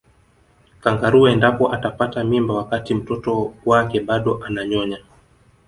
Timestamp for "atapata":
1.75-2.23